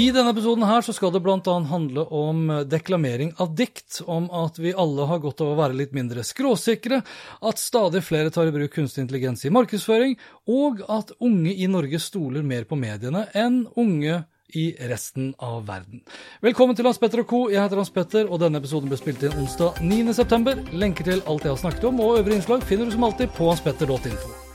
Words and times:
I 0.00 0.06
denne 0.14 0.30
episoden 0.32 0.64
her 0.64 0.80
så 0.80 0.94
skal 0.96 1.10
det 1.12 1.20
bl.a. 1.20 1.54
handle 1.68 2.06
om 2.16 2.46
deklamering 2.72 3.34
av 3.42 3.50
dikt, 3.58 3.98
om 4.08 4.30
at 4.32 4.56
vi 4.56 4.72
alle 4.72 5.04
har 5.10 5.20
godt 5.20 5.42
av 5.44 5.50
å 5.52 5.58
være 5.58 5.76
litt 5.76 5.92
mindre 5.92 6.24
skråsikre, 6.24 7.02
at 7.44 7.60
stadig 7.60 8.00
flere 8.06 8.32
tar 8.32 8.48
i 8.48 8.54
bruk 8.54 8.72
kunstig 8.78 9.04
intelligens 9.04 9.44
i 9.44 9.52
markedsføring, 9.52 10.16
og 10.48 10.80
at 10.88 11.12
unge 11.20 11.52
i 11.52 11.68
Norge 11.68 12.00
stoler 12.00 12.46
mer 12.46 12.64
på 12.70 12.80
mediene 12.80 13.26
enn 13.36 13.66
unge 13.76 14.22
i 14.56 14.70
resten 14.88 15.34
av 15.36 15.66
verden. 15.68 16.00
Velkommen 16.40 16.78
til 16.78 16.88
Hans 16.88 17.02
Petter 17.02 17.20
og 17.26 17.28
co. 17.28 17.44
Jeg 17.52 17.60
heter 17.60 17.84
Hans 17.84 17.92
Petter, 17.92 18.30
og 18.30 18.40
denne 18.40 18.62
episoden 18.62 18.88
ble 18.88 18.98
spilt 19.02 19.26
inn 19.26 19.36
onsdag 19.42 19.84
9.9. 19.84 20.70
Lenker 20.80 21.12
til 21.12 21.26
alt 21.26 21.44
jeg 21.44 21.58
har 21.58 21.66
snakket 21.66 21.90
om, 21.92 22.00
og 22.00 22.22
øvrige 22.22 22.40
innslag 22.40 22.64
finner 22.64 22.88
du 22.88 22.96
som 22.96 23.04
alltid 23.10 23.36
på 23.36 23.52
hanspetter.info. 23.52 24.49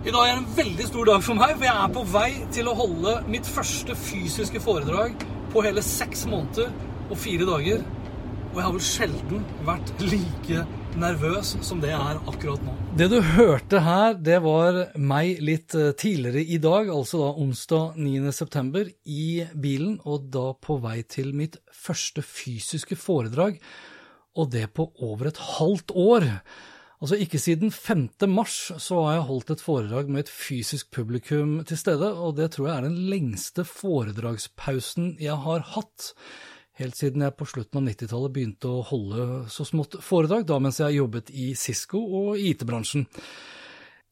I 0.00 0.12
dag 0.14 0.30
er 0.30 0.38
en 0.38 0.46
veldig 0.56 0.84
stor 0.88 1.08
dag 1.10 1.20
for 1.20 1.36
meg, 1.36 1.50
for 1.58 1.66
jeg 1.66 1.76
er 1.76 1.90
på 1.92 2.02
vei 2.08 2.28
til 2.56 2.70
å 2.70 2.72
holde 2.78 3.18
mitt 3.28 3.44
første 3.44 3.92
fysiske 3.92 4.62
foredrag 4.64 5.12
på 5.52 5.60
hele 5.66 5.82
seks 5.84 6.22
måneder 6.30 6.70
og 7.10 7.18
fire 7.20 7.44
dager. 7.44 7.82
Og 8.46 8.56
jeg 8.56 8.64
har 8.64 8.72
vel 8.78 8.86
sjelden 8.86 9.44
vært 9.68 9.92
like 10.00 10.64
nervøs 11.04 11.52
som 11.68 11.84
det 11.84 11.92
jeg 11.92 12.00
er 12.00 12.22
akkurat 12.32 12.64
nå. 12.64 12.78
Det 12.96 13.10
du 13.12 13.18
hørte 13.34 13.84
her, 13.84 14.16
det 14.16 14.40
var 14.46 14.80
meg 14.96 15.44
litt 15.44 15.76
eh, 15.76 15.92
tidligere 15.92 16.46
i 16.48 16.56
dag, 16.64 16.88
altså 16.88 17.20
da 17.26 17.30
onsdag 17.44 18.00
9.9., 18.00 18.88
i 19.04 19.28
bilen, 19.52 20.00
og 20.08 20.32
da 20.32 20.48
på 20.56 20.80
vei 20.80 21.02
til 21.04 21.34
mitt 21.36 21.60
første 21.76 22.24
fysiske 22.24 22.96
foredrag, 22.96 23.60
og 24.32 24.48
det 24.56 24.70
på 24.72 24.88
over 25.04 25.28
et 25.28 25.46
halvt 25.58 25.92
år. 25.92 26.30
Altså 27.00 27.16
Ikke 27.16 27.38
siden 27.40 27.70
5. 27.72 28.10
mars 28.28 28.72
så 28.76 28.98
har 29.06 29.14
jeg 29.14 29.28
holdt 29.30 29.50
et 29.54 29.62
foredrag 29.64 30.10
med 30.12 30.26
et 30.26 30.32
fysisk 30.32 30.90
publikum 30.92 31.62
til 31.64 31.78
stede, 31.80 32.10
og 32.12 32.36
det 32.36 32.50
tror 32.52 32.68
jeg 32.68 32.76
er 32.76 32.88
den 32.90 32.98
lengste 33.08 33.64
foredragspausen 33.64 35.14
jeg 35.20 35.38
har 35.46 35.64
hatt. 35.72 36.10
Helt 36.76 36.96
siden 37.00 37.24
jeg 37.24 37.36
på 37.36 37.48
slutten 37.48 37.80
av 37.80 37.88
90-tallet 37.88 38.34
begynte 38.36 38.68
å 38.68 38.84
holde 38.84 39.24
så 39.52 39.64
smått 39.64 39.96
foredrag, 40.04 40.44
da 40.44 40.60
mens 40.60 40.82
jeg 40.82 40.98
jobbet 40.98 41.32
i 41.32 41.54
Cisco 41.56 42.04
og 42.20 42.36
IT-bransjen. 42.36 43.08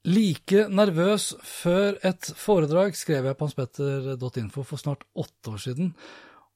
Like 0.09 0.65
nervøs 0.72 1.34
før 1.44 2.00
et 2.09 2.32
foredrag 2.41 2.97
skrev 2.97 3.28
jeg 3.28 3.37
på 3.37 3.50
hanspetter.info 3.50 4.65
for 4.65 4.81
snart 4.81 5.04
åtte 5.12 5.53
år 5.53 5.65
siden, 5.65 5.93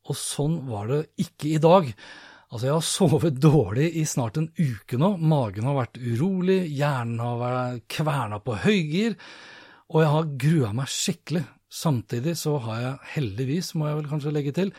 og 0.09 0.17
sånn 0.17 0.63
var 0.73 0.89
det 0.89 1.03
ikke 1.21 1.53
i 1.53 1.61
dag. 1.61 1.93
Altså, 2.53 2.67
jeg 2.69 2.75
har 2.77 2.85
sovet 2.85 3.39
dårlig 3.41 3.87
i 3.97 4.03
snart 4.05 4.37
en 4.37 4.51
uke 4.59 4.99
nå. 5.01 5.15
Magen 5.17 5.65
har 5.71 5.79
vært 5.79 5.97
urolig, 5.97 6.59
hjernen 6.77 7.23
har 7.25 7.39
vært 7.41 7.87
kverna 7.95 8.43
på 8.45 8.59
høygir, 8.67 9.17
og 9.89 10.03
jeg 10.03 10.11
har 10.13 10.35
grua 10.45 10.73
meg 10.77 10.93
skikkelig. 10.93 11.47
Samtidig 11.73 12.35
så 12.37 12.59
har 12.67 12.83
jeg 12.83 13.13
heldigvis, 13.15 13.73
må 13.81 13.89
jeg 13.89 14.03
vel 14.03 14.11
kanskje 14.11 14.35
legge 14.37 14.53
til, 14.59 14.75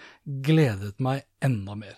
gledet 0.45 1.01
meg 1.01 1.25
enda 1.41 1.73
mer. 1.79 1.97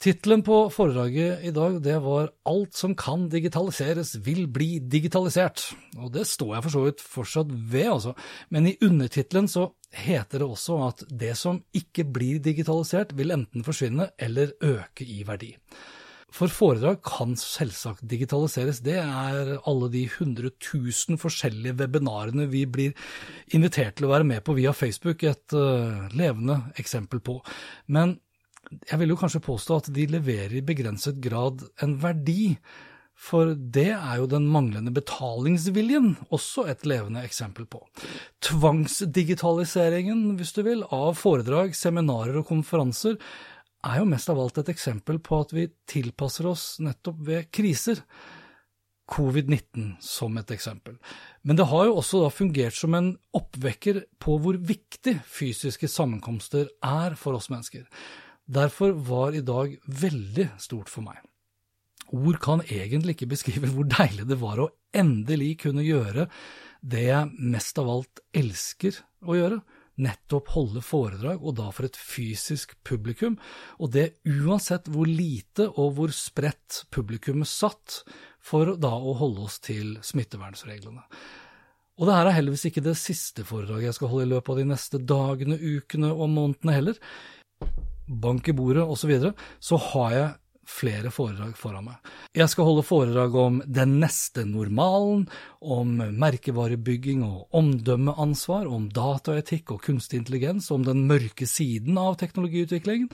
Tittelen 0.00 0.40
på 0.40 0.62
foredraget 0.72 1.42
i 1.44 1.50
dag 1.52 1.74
det 1.84 1.98
var 2.00 2.30
Alt 2.48 2.72
som 2.78 2.94
kan 2.96 3.26
digitaliseres, 3.28 4.14
vil 4.24 4.46
bli 4.48 4.78
digitalisert. 4.80 5.66
Og 6.00 6.08
det 6.14 6.24
står 6.24 6.54
jeg 6.54 6.64
for 6.64 6.72
så 6.72 6.84
vidt 6.86 7.02
fortsatt 7.04 7.50
ved, 7.52 7.90
altså. 7.98 8.14
Men 8.48 8.70
i 8.70 8.78
undertittelen 8.80 9.50
heter 9.92 10.40
det 10.40 10.48
også 10.48 10.78
at 10.86 11.04
det 11.10 11.34
som 11.36 11.60
ikke 11.76 12.06
blir 12.08 12.40
digitalisert, 12.40 13.12
vil 13.12 13.34
enten 13.36 13.66
forsvinne 13.66 14.08
eller 14.16 14.54
øke 14.64 15.04
i 15.04 15.20
verdi. 15.28 15.52
For 16.32 16.48
foredrag 16.48 17.02
kan 17.04 17.34
selvsagt 17.36 18.06
digitaliseres. 18.08 18.80
Det 18.80 18.96
er 19.02 19.58
alle 19.68 19.90
de 19.92 20.06
100 20.06 20.48
000 20.48 21.20
forskjellige 21.20 21.76
webinarene 21.76 22.48
vi 22.48 22.64
blir 22.64 22.96
invitert 23.52 23.98
til 23.98 24.08
å 24.08 24.14
være 24.14 24.28
med 24.32 24.44
på 24.46 24.56
via 24.56 24.72
Facebook, 24.72 25.26
et 25.26 25.52
uh, 25.52 26.08
levende 26.16 26.62
eksempel 26.80 27.20
på. 27.20 27.40
Men 27.92 28.16
jeg 28.70 29.00
vil 29.00 29.12
jo 29.12 29.18
kanskje 29.18 29.42
påstå 29.42 29.80
at 29.80 29.90
de 29.94 30.06
leverer 30.10 30.54
i 30.60 30.64
begrenset 30.66 31.18
grad 31.22 31.64
en 31.82 31.96
verdi. 32.02 32.54
For 33.20 33.52
det 33.52 33.90
er 33.92 34.16
jo 34.16 34.28
den 34.30 34.46
manglende 34.48 34.92
betalingsviljen 34.96 36.14
også 36.32 36.64
et 36.72 36.86
levende 36.88 37.20
eksempel 37.26 37.66
på. 37.68 37.82
Tvangsdigitaliseringen, 38.46 40.38
hvis 40.38 40.54
du 40.56 40.62
vil, 40.64 40.86
av 40.88 41.18
foredrag, 41.20 41.74
seminarer 41.76 42.40
og 42.40 42.48
konferanser 42.48 43.18
er 43.84 44.00
jo 44.00 44.08
mest 44.08 44.32
av 44.32 44.40
alt 44.40 44.62
et 44.62 44.72
eksempel 44.72 45.20
på 45.24 45.40
at 45.44 45.52
vi 45.56 45.66
tilpasser 45.88 46.48
oss 46.48 46.64
nettopp 46.84 47.20
ved 47.28 47.50
kriser. 47.52 48.00
Covid-19 49.10 49.96
som 50.06 50.36
et 50.38 50.52
eksempel. 50.54 50.94
Men 51.42 51.58
det 51.58 51.66
har 51.66 51.88
jo 51.88 51.96
også 51.98 52.28
fungert 52.30 52.76
som 52.78 52.94
en 52.94 53.08
oppvekker 53.34 54.04
på 54.22 54.36
hvor 54.38 54.54
viktig 54.54 55.16
fysiske 55.26 55.90
sammenkomster 55.90 56.68
er 56.86 57.16
for 57.18 57.34
oss 57.34 57.50
mennesker. 57.50 57.88
Derfor 58.50 58.96
var 59.06 59.36
i 59.36 59.44
dag 59.46 59.76
veldig 59.86 60.48
stort 60.58 60.90
for 60.90 61.06
meg. 61.06 61.20
Ord 62.10 62.40
kan 62.42 62.64
egentlig 62.66 63.14
ikke 63.14 63.30
beskrive 63.30 63.70
hvor 63.70 63.86
deilig 63.86 64.26
det 64.26 64.40
var 64.40 64.58
å 64.58 64.72
endelig 64.96 65.60
kunne 65.62 65.84
gjøre 65.86 66.26
det 66.80 67.04
jeg 67.06 67.50
mest 67.52 67.78
av 67.78 67.90
alt 67.92 68.22
elsker 68.34 68.96
å 69.22 69.36
gjøre, 69.36 69.60
nettopp 70.00 70.48
holde 70.56 70.82
foredrag, 70.82 71.44
og 71.44 71.58
da 71.60 71.68
for 71.76 71.86
et 71.86 71.98
fysisk 72.00 72.72
publikum, 72.88 73.36
og 73.78 73.92
det 73.94 74.16
uansett 74.24 74.88
hvor 74.90 75.06
lite 75.06 75.68
og 75.70 75.98
hvor 75.98 76.14
spredt 76.16 76.86
publikummet 76.90 77.50
satt, 77.50 78.00
for 78.40 78.74
da 78.80 78.94
å 78.96 79.14
holde 79.20 79.44
oss 79.44 79.60
til 79.62 79.98
smittevernsreglene. 80.02 81.04
Og 82.00 82.08
det 82.08 82.16
her 82.16 82.30
er 82.30 82.38
heldigvis 82.38 82.70
ikke 82.70 82.82
det 82.82 82.96
siste 82.96 83.44
foredraget 83.44 83.90
jeg 83.90 83.98
skal 83.98 84.10
holde 84.10 84.30
i 84.30 84.32
løpet 84.32 84.54
av 84.54 84.62
de 84.62 84.70
neste 84.72 85.02
dagene, 85.04 85.60
ukene 85.60 86.14
og 86.16 86.32
månedene 86.32 86.78
heller. 86.78 87.02
Bank 88.10 88.50
i 88.50 88.54
bordet 88.56 88.82
osv., 88.84 89.04
så, 89.04 89.10
videre, 89.10 89.34
så 89.62 89.78
har 89.90 90.14
jeg 90.16 90.30
flere 90.70 91.10
foredrag 91.12 91.54
foran 91.58 91.86
meg. 91.88 92.10
Jeg 92.36 92.50
skal 92.52 92.66
holde 92.68 92.84
foredrag 92.86 93.34
om 93.38 93.58
den 93.66 93.96
neste 94.02 94.44
normalen, 94.48 95.26
om 95.60 95.96
merkevarebygging 95.98 97.24
og 97.26 97.56
omdømmeansvar, 97.56 98.68
om 98.70 98.88
dataetikk 98.94 99.74
og 99.74 99.82
kunstig 99.86 100.22
intelligens, 100.22 100.70
om 100.74 100.84
den 100.86 101.06
mørke 101.10 101.48
siden 101.48 101.98
av 102.00 102.18
teknologiutviklingen, 102.20 103.10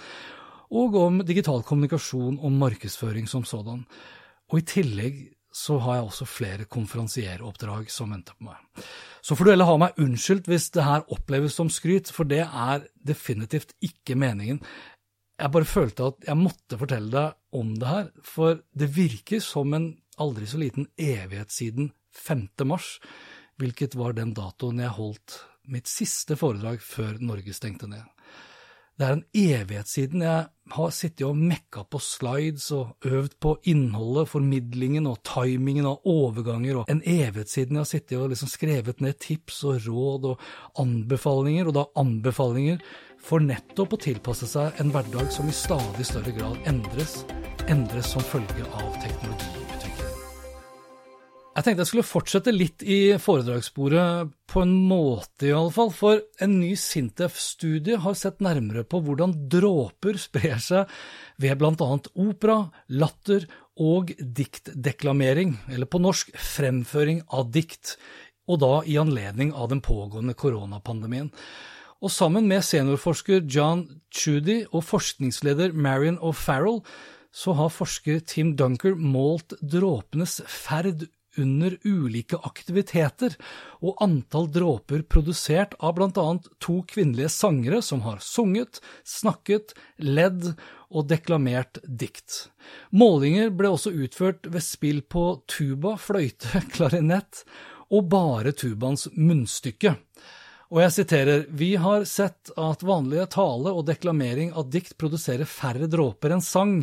og 0.76 0.98
om 0.98 1.22
digital 1.24 1.62
kommunikasjon 1.66 2.40
og 2.42 2.56
markedsføring 2.58 3.28
som 3.30 3.46
sådan. 3.46 3.84
Og 4.50 4.60
i 4.60 4.66
tillegg 4.66 5.20
så 5.56 5.78
har 5.80 5.98
jeg 5.98 6.08
også 6.10 6.26
flere 6.28 6.66
konferansieroppdrag 6.68 7.88
som 7.92 8.12
venter 8.12 8.36
på 8.36 8.50
meg. 8.50 8.84
Så 9.24 9.36
får 9.36 9.46
du 9.46 9.52
heller 9.54 9.70
ha 9.70 9.78
meg 9.80 10.02
unnskyldt 10.02 10.50
hvis 10.50 10.68
det 10.74 10.84
her 10.84 11.06
oppleves 11.14 11.56
som 11.56 11.70
skryt, 11.72 12.12
for 12.12 12.28
det 12.28 12.42
er 12.44 12.84
definitivt 13.08 13.72
ikke 13.84 14.18
meningen 14.20 14.60
jeg 15.36 15.52
bare 15.52 15.68
følte 15.68 16.10
at 16.10 16.26
jeg 16.30 16.40
måtte 16.40 16.78
fortelle 16.80 17.12
deg 17.12 17.58
om 17.60 17.74
det 17.76 17.88
her, 17.90 18.10
for 18.24 18.60
det 18.72 18.88
virker 18.96 19.42
som 19.44 19.74
en 19.76 19.90
aldri 20.22 20.48
så 20.48 20.60
liten 20.60 20.88
evighet 20.96 21.52
siden 21.52 21.90
5. 22.16 22.48
mars. 22.64 22.98
hvilket 23.56 23.94
var 23.96 24.12
den 24.12 24.34
datoen 24.36 24.80
jeg 24.80 24.92
holdt 24.96 25.38
mitt 25.72 25.88
siste 25.88 26.36
foredrag 26.36 26.80
før 26.84 27.16
Norge 27.20 27.54
stengte 27.56 27.88
ned. 27.88 28.04
Det 28.96 29.04
er 29.04 29.12
en 29.12 29.26
evighet 29.36 29.90
siden 29.90 30.22
jeg 30.24 30.44
har 30.72 30.92
sittet 30.96 31.26
og 31.28 31.36
mekka 31.36 31.82
på 31.92 31.98
slides 32.00 32.70
og 32.74 33.04
øvd 33.04 33.34
på 33.44 33.52
innholdet, 33.68 34.30
formidlingen 34.30 35.06
og 35.10 35.18
timingen 35.26 35.88
av 35.90 36.08
overganger, 36.08 36.80
og 36.80 36.88
en 36.90 37.02
evighet 37.04 37.52
siden 37.52 37.76
jeg 37.76 37.84
har 37.84 37.90
sittet 37.90 38.16
og 38.16 38.32
liksom 38.32 38.50
skrevet 38.50 39.04
ned 39.04 39.20
tips 39.20 39.60
og 39.68 39.84
råd 39.84 40.30
og 40.32 40.48
anbefalinger, 40.80 41.68
og 41.68 41.76
da 41.76 41.84
anbefalinger 42.00 42.80
for 43.20 43.44
nettopp 43.44 43.98
å 43.98 44.00
tilpasse 44.08 44.48
seg 44.48 44.80
en 44.80 44.96
hverdag 44.96 45.28
som 45.34 45.52
i 45.52 45.54
stadig 45.60 46.08
større 46.08 46.32
grad 46.32 46.72
endres, 46.72 47.20
endres 47.68 48.14
som 48.16 48.24
følge 48.24 48.64
av 48.80 48.96
teknologi. 49.04 49.75
Jeg 51.56 51.64
tenkte 51.64 51.86
jeg 51.86 51.88
skulle 51.88 52.04
fortsette 52.04 52.52
litt 52.52 52.82
i 52.84 53.16
foredragssporet, 53.16 54.32
på 54.52 54.60
en 54.60 54.74
måte 54.90 55.46
iallfall, 55.48 55.88
for 55.88 56.20
en 56.44 56.58
ny 56.60 56.74
Sintef-studie 56.76 57.96
har 58.02 58.18
sett 58.18 58.42
nærmere 58.44 58.84
på 58.84 59.00
hvordan 59.06 59.32
dråper 59.48 60.20
sprer 60.20 60.60
seg 60.60 60.92
ved 61.40 61.56
bl.a. 61.56 61.88
opera, 62.20 62.58
latter 63.00 63.48
og 63.80 64.12
diktdeklamering, 64.20 65.56
eller 65.72 65.88
på 65.88 66.02
norsk 66.04 66.36
fremføring 66.36 67.24
av 67.32 67.48
dikt, 67.56 67.96
og 68.52 68.60
da 68.60 68.74
i 68.84 69.00
anledning 69.00 69.56
av 69.56 69.72
den 69.72 69.80
pågående 69.80 70.36
koronapandemien. 70.36 71.32
Og 72.04 72.12
sammen 72.12 72.44
med 72.52 72.68
seniorforsker 72.68 73.48
John 73.48 73.86
Chudy 74.12 74.66
og 74.68 74.84
forskningsleder 74.92 75.72
Marion 75.72 76.20
O'Farrell 76.20 76.82
så 77.36 77.56
har 77.56 77.72
forsker 77.72 78.20
Tim 78.28 78.54
Dunker 78.56 78.96
målt 78.96 79.56
dråpenes 79.60 80.42
ferd 80.48 81.08
under 81.40 81.76
ulike 81.84 82.38
aktiviteter, 82.48 83.36
og 83.84 84.00
antall 84.04 84.48
dråper 84.52 85.04
produsert 85.10 85.76
av 85.78 85.96
blant 85.98 86.18
annet 86.20 86.48
to 86.62 86.80
kvinnelige 86.88 87.32
sangere 87.34 87.82
som 87.84 88.02
har 88.06 88.22
sunget, 88.24 88.80
snakket, 89.04 89.76
ledd 89.98 90.52
og 90.90 91.08
deklamert 91.10 91.80
dikt. 91.84 92.46
Målinger 92.94 93.52
ble 93.54 93.72
også 93.74 93.94
utført 93.94 94.46
ved 94.50 94.64
spill 94.64 95.02
på 95.02 95.28
tuba, 95.50 95.96
fløyte, 96.00 96.62
klarinett 96.74 97.44
og 97.92 98.08
bare 98.10 98.54
tubaens 98.56 99.08
munnstykke. 99.14 99.96
Og 100.66 100.80
jeg 100.82 100.92
siterer, 100.96 101.44
vi 101.54 101.76
har 101.78 102.02
sett 102.10 102.50
at 102.58 102.82
vanlige 102.82 103.28
tale 103.36 103.70
og 103.70 103.84
deklamering 103.86 104.50
av 104.58 104.66
dikt 104.70 104.96
produserer 104.98 105.46
færre 105.46 105.86
dråper 105.86 106.34
enn 106.34 106.42
sang. 106.42 106.80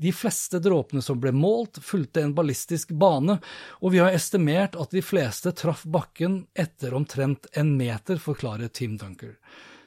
De 0.00 0.12
fleste 0.16 0.60
dråpene 0.64 1.04
som 1.04 1.20
ble 1.20 1.34
målt, 1.36 1.82
fulgte 1.84 2.24
en 2.24 2.32
ballistisk 2.36 2.94
bane, 2.96 3.36
og 3.84 3.92
vi 3.92 4.00
har 4.00 4.16
estimert 4.16 4.78
at 4.80 4.96
de 4.96 5.04
fleste 5.04 5.52
traff 5.52 5.84
bakken 5.84 6.46
etter 6.56 6.96
omtrent 6.96 7.50
en 7.52 7.74
meter, 7.76 8.16
forklarer 8.16 8.72
Tim 8.72 8.96
Dunker. 8.96 9.36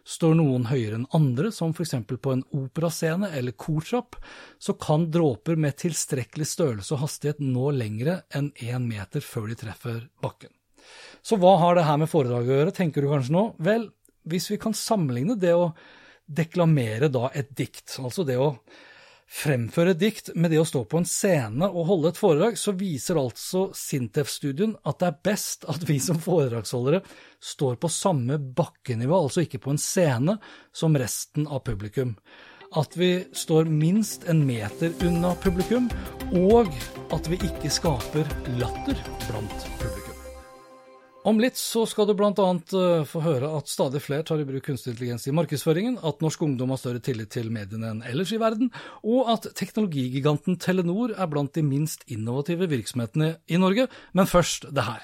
Står 0.06 0.38
noen 0.38 0.70
høyere 0.70 1.00
enn 1.00 1.10
andre, 1.14 1.50
som 1.54 1.74
for 1.74 1.88
eksempel 1.88 2.22
på 2.22 2.36
en 2.36 2.46
operascene 2.54 3.32
eller 3.34 3.58
kortrapp, 3.58 4.18
så 4.62 4.78
kan 4.78 5.10
dråper 5.10 5.58
med 5.58 5.78
tilstrekkelig 5.82 6.48
størrelse 6.54 6.94
og 6.94 7.04
hastighet 7.08 7.42
nå 7.42 7.74
lengre 7.78 8.22
enn 8.30 8.54
én 8.62 8.86
meter 8.90 9.26
før 9.26 9.50
de 9.50 9.58
treffer 9.66 10.06
bakken. 10.22 10.54
Så 11.26 11.40
hva 11.40 11.56
har 11.62 11.78
det 11.78 11.88
her 11.88 12.00
med 12.02 12.12
foredraget 12.12 12.54
å 12.54 12.60
gjøre, 12.62 12.76
tenker 12.76 13.04
du 13.04 13.12
kanskje 13.12 13.36
nå? 13.36 13.46
Vel, 13.66 13.90
hvis 14.30 14.50
vi 14.52 14.60
kan 14.62 14.76
sammenligne 14.78 15.38
det 15.40 15.56
å 15.56 15.72
deklamere 16.30 17.10
da 17.12 17.30
et 17.34 17.52
dikt, 17.58 17.98
altså 18.02 18.26
det 18.28 18.38
å 18.40 18.54
fremføre 19.30 19.94
et 19.94 20.02
dikt 20.02 20.32
med 20.34 20.50
det 20.50 20.60
å 20.62 20.66
stå 20.66 20.84
på 20.90 21.00
en 21.02 21.08
scene 21.08 21.68
og 21.70 21.86
holde 21.90 22.12
et 22.12 22.20
foredrag, 22.20 22.58
så 22.58 22.74
viser 22.78 23.20
altså 23.22 23.68
Sintef-studien 23.78 24.74
at 24.90 25.02
det 25.02 25.10
er 25.10 25.20
best 25.30 25.68
at 25.70 25.86
vi 25.90 26.00
som 26.02 26.18
foredragsholdere 26.22 27.04
står 27.38 27.78
på 27.82 27.92
samme 27.94 28.40
bakkenivå, 28.40 29.14
altså 29.28 29.46
ikke 29.46 29.62
på 29.62 29.76
en 29.76 29.82
scene, 29.82 30.40
som 30.74 30.98
resten 30.98 31.46
av 31.48 31.62
publikum. 31.70 32.16
At 32.78 32.94
vi 32.98 33.16
står 33.34 33.70
minst 33.74 34.28
en 34.30 34.44
meter 34.46 34.94
unna 35.06 35.34
publikum, 35.42 35.90
og 36.38 36.70
at 37.14 37.30
vi 37.30 37.42
ikke 37.50 37.74
skaper 37.74 38.30
latter 38.62 38.98
blant 39.28 39.68
publikum. 39.82 40.09
Om 41.28 41.40
litt 41.44 41.58
så 41.60 41.84
skal 41.90 42.08
du 42.08 42.14
bl.a. 42.16 42.32
Eh, 42.32 43.02
få 43.08 43.22
høre 43.26 43.50
at 43.58 43.68
stadig 43.68 44.00
flere 44.06 44.24
tar 44.24 44.40
i 44.40 44.46
bruk 44.48 44.64
kunstig 44.70 44.94
intelligens 44.94 45.28
i 45.28 45.34
markedsføringen, 45.36 45.98
at 46.00 46.24
norsk 46.24 46.46
ungdom 46.48 46.72
har 46.72 46.80
større 46.80 47.04
tillit 47.04 47.34
til 47.36 47.52
mediene 47.52 47.92
enn 47.92 48.02
ellers 48.08 48.32
i 48.32 48.40
verden, 48.40 48.72
og 49.04 49.28
at 49.36 49.50
teknologigiganten 49.60 50.56
Telenor 50.64 51.12
er 51.18 51.32
blant 51.32 51.52
de 51.58 51.66
minst 51.66 52.08
innovative 52.08 52.70
virksomhetene 52.72 53.34
i 53.52 53.60
Norge. 53.60 53.90
Men 54.16 54.32
først 54.32 54.72
det 54.72 54.88
her. 54.88 55.04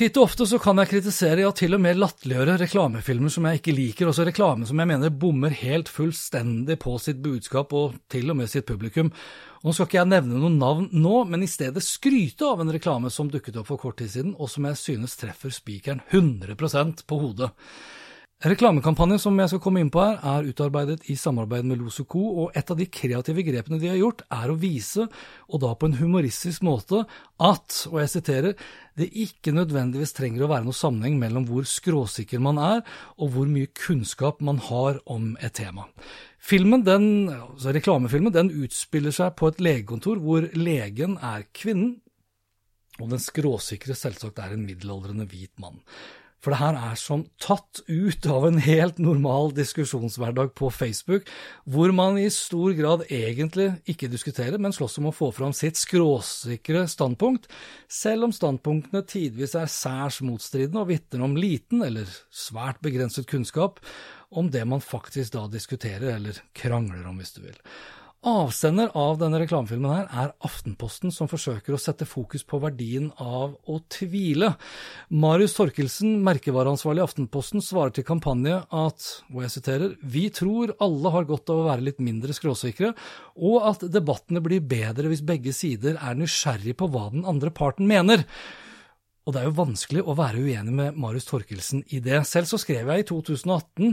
Titt 0.00 0.16
og 0.16 0.30
ofte 0.30 0.46
så 0.48 0.56
kan 0.56 0.78
jeg 0.80 0.88
kritisere, 0.88 1.42
ja 1.42 1.48
til 1.52 1.76
og 1.76 1.80
med 1.84 1.98
latterliggjøre 2.00 2.54
reklamefilmer 2.62 3.32
som 3.34 3.44
jeg 3.44 3.58
ikke 3.58 3.74
liker, 3.76 4.08
også 4.08 4.24
reklame 4.24 4.64
som 4.64 4.80
jeg 4.80 4.88
mener 4.88 5.12
bommer 5.12 5.52
helt 5.52 5.90
fullstendig 5.92 6.78
på 6.80 6.94
sitt 7.04 7.18
budskap 7.20 7.74
og 7.76 7.98
til 8.08 8.32
og 8.32 8.38
med 8.38 8.48
sitt 8.48 8.64
publikum. 8.64 9.10
Og 9.60 9.68
nå 9.68 9.74
skal 9.76 9.90
ikke 9.90 9.98
jeg 9.98 10.10
nevne 10.14 10.40
noen 10.40 10.56
navn 10.56 10.86
nå, 10.96 11.18
men 11.28 11.44
i 11.44 11.50
stedet 11.52 11.84
skryte 11.84 12.48
av 12.48 12.64
en 12.64 12.72
reklame 12.72 13.12
som 13.12 13.28
dukket 13.28 13.60
opp 13.60 13.68
for 13.68 13.82
kort 13.82 14.00
tid 14.00 14.08
siden, 14.14 14.32
og 14.40 14.48
som 14.48 14.70
jeg 14.70 14.80
synes 14.80 15.20
treffer 15.20 15.52
spikeren 15.52 16.00
100% 16.08 17.04
på 17.04 17.20
hodet. 17.20 17.52
Reklamekampanjen 18.40 19.20
som 19.20 19.36
jeg 19.36 19.50
skal 19.52 19.60
komme 19.60 19.82
inn 19.82 19.90
på 19.92 20.00
her, 20.00 20.14
er 20.24 20.46
utarbeidet 20.48 21.02
i 21.12 21.14
samarbeid 21.20 21.66
med 21.68 21.82
Los 21.82 21.98
Co., 22.08 22.22
og 22.40 22.54
et 22.56 22.70
av 22.72 22.78
de 22.78 22.86
kreative 22.88 23.42
grepene 23.44 23.76
de 23.82 23.90
har 23.90 23.98
gjort, 23.98 24.22
er 24.32 24.48
å 24.48 24.54
vise, 24.56 25.04
og 25.44 25.60
da 25.60 25.74
på 25.76 25.90
en 25.90 25.98
humoristisk 25.98 26.64
måte, 26.64 27.02
at, 27.36 27.82
og 27.90 27.98
jeg 28.00 28.12
siterer, 28.14 28.62
det 28.96 29.10
ikke 29.26 29.52
nødvendigvis 29.52 30.16
trenger 30.16 30.46
å 30.46 30.48
være 30.54 30.64
noe 30.64 30.78
sammenheng 30.78 31.18
mellom 31.20 31.44
hvor 31.50 31.68
skråsikker 31.68 32.40
man 32.40 32.56
er, 32.64 32.80
og 33.20 33.34
hvor 33.34 33.50
mye 33.50 33.68
kunnskap 33.76 34.40
man 34.40 34.62
har 34.70 35.02
om 35.04 35.34
et 35.36 35.58
tema. 35.60 35.84
Filmen, 36.40 36.80
den, 36.86 37.28
altså 37.28 37.74
reklamefilmen 37.76 38.32
den 38.32 38.48
utspiller 38.62 39.12
seg 39.12 39.36
på 39.36 39.50
et 39.52 39.60
legekontor 39.60 40.16
hvor 40.24 40.48
legen 40.56 41.18
er 41.20 41.44
kvinnen, 41.52 41.98
og 43.00 43.12
den 43.12 43.20
skråsikre 43.20 43.92
selvsagt 43.96 44.40
er 44.40 44.56
en 44.56 44.64
middelaldrende 44.64 45.28
hvit 45.28 45.52
mann. 45.60 45.76
For 46.40 46.54
det 46.54 46.60
her 46.62 46.76
er 46.78 46.96
som 46.96 47.26
tatt 47.42 47.82
ut 47.84 48.26
av 48.32 48.46
en 48.48 48.60
helt 48.64 49.00
normal 49.02 49.52
diskusjonshverdag 49.56 50.54
på 50.56 50.70
Facebook, 50.72 51.28
hvor 51.68 51.92
man 51.92 52.16
i 52.16 52.30
stor 52.32 52.72
grad 52.78 53.04
egentlig 53.12 53.74
ikke 53.90 54.08
diskuterer, 54.08 54.56
men 54.56 54.72
slåss 54.72 54.96
om 55.02 55.10
å 55.10 55.14
få 55.16 55.28
fram 55.36 55.52
sitt 55.56 55.76
skråsikre 55.76 56.86
standpunkt, 56.88 57.50
selv 57.92 58.30
om 58.30 58.32
standpunktene 58.32 59.04
tidvis 59.04 59.54
er 59.60 59.68
særs 59.68 60.22
motstridende 60.24 60.80
og 60.80 60.88
vitner 60.94 61.26
om 61.28 61.36
liten 61.36 61.84
eller 61.84 62.08
svært 62.32 62.80
begrenset 62.84 63.28
kunnskap 63.28 63.82
om 64.30 64.48
det 64.48 64.64
man 64.64 64.80
faktisk 64.80 65.34
da 65.34 65.44
diskuterer, 65.50 66.14
eller 66.16 66.40
krangler 66.56 67.04
om, 67.10 67.20
hvis 67.20 67.34
du 67.36 67.42
vil. 67.44 67.58
Avsender 68.20 68.90
av 69.00 69.14
denne 69.16 69.38
reklamefilmen 69.40 69.94
her 69.94 70.08
er 70.12 70.32
Aftenposten, 70.44 71.08
som 71.08 71.28
forsøker 71.30 71.72
å 71.72 71.78
sette 71.80 72.04
fokus 72.04 72.42
på 72.44 72.58
verdien 72.60 73.06
av 73.16 73.54
å 73.64 73.78
tvile. 73.88 74.50
Marius 75.08 75.56
Torkelsen, 75.56 76.18
merkevareansvarlig 76.26 77.00
i 77.00 77.06
Aftenposten, 77.06 77.64
svarer 77.64 77.94
til 77.96 78.04
kampanje 78.04 78.58
at, 78.60 79.08
og 79.32 79.40
jeg 79.46 79.54
siterer, 79.56 79.96
vi 80.04 80.26
tror 80.36 80.74
alle 80.84 81.16
har 81.16 81.30
godt 81.32 81.48
av 81.48 81.62
å 81.62 81.68
være 81.70 81.86
litt 81.88 82.04
mindre 82.04 82.36
skråsikre, 82.36 82.92
og 83.40 83.70
at 83.72 83.88
debattene 83.88 84.44
blir 84.44 84.60
bedre 84.68 85.08
hvis 85.08 85.24
begge 85.24 85.56
sider 85.56 85.96
er 85.96 86.20
nysgjerrig 86.20 86.76
på 86.76 86.92
hva 86.92 87.08
den 87.16 87.24
andre 87.24 87.48
parten 87.48 87.88
mener. 87.88 88.28
Og 89.30 89.34
det 89.36 89.44
er 89.44 89.46
jo 89.46 89.60
vanskelig 89.60 90.02
å 90.02 90.14
være 90.18 90.40
uenig 90.42 90.72
med 90.74 90.96
Marius 90.98 91.28
Torkelsen 91.28 91.84
i 91.94 92.00
det. 92.02 92.16
Selv 92.26 92.48
så 92.50 92.58
skrev 92.58 92.88
jeg 92.90 93.04
i 93.04 93.06
2018 93.06 93.92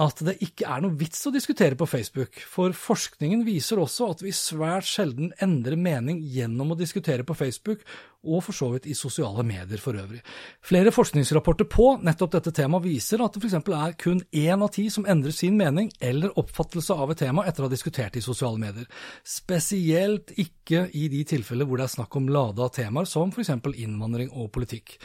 at 0.00 0.22
det 0.24 0.38
ikke 0.40 0.70
er 0.72 0.80
noe 0.80 0.96
vits 0.96 1.20
å 1.28 1.32
diskutere 1.34 1.76
på 1.76 1.84
Facebook, 1.90 2.38
for 2.48 2.72
forskningen 2.72 3.42
viser 3.44 3.82
også 3.82 4.08
at 4.14 4.24
vi 4.24 4.32
svært 4.32 4.88
sjelden 4.88 5.34
endrer 5.44 5.76
mening 5.76 6.22
gjennom 6.24 6.72
å 6.72 6.78
diskutere 6.80 7.26
på 7.28 7.36
Facebook, 7.36 7.84
og 8.20 8.42
for 8.44 8.56
så 8.56 8.68
vidt 8.74 8.88
i 8.90 8.96
sosiale 8.96 9.44
medier 9.46 9.80
for 9.80 9.96
øvrig. 9.96 10.20
Flere 10.66 10.92
forskningsrapporter 10.92 11.68
på 11.70 11.86
nettopp 12.04 12.36
dette 12.36 12.52
temaet 12.56 12.84
viser 12.84 13.24
at 13.24 13.34
det 13.34 13.42
f.eks. 13.42 13.56
er 13.60 13.96
kun 14.00 14.20
én 14.32 14.60
av 14.60 14.72
ti 14.74 14.88
som 14.92 15.08
endrer 15.08 15.34
sin 15.34 15.56
mening 15.56 15.90
eller 16.00 16.36
oppfattelse 16.40 16.94
av 16.94 17.14
et 17.14 17.22
tema 17.24 17.46
etter 17.48 17.64
å 17.64 17.70
ha 17.70 17.72
diskutert 17.72 18.16
i 18.20 18.24
sosiale 18.24 18.60
medier. 18.60 18.86
Spesielt 19.24 20.34
ikke 20.36 20.86
i 20.92 21.08
de 21.12 21.24
tilfeller 21.24 21.68
hvor 21.68 21.80
det 21.80 21.88
er 21.88 21.96
snakk 21.96 22.16
om 22.20 22.30
lada 22.32 22.68
temaer 22.68 23.08
som 23.08 23.32
f.eks. 23.32 23.54
innvandring 23.74 24.32
og 24.34 24.52
politikk. 24.52 24.98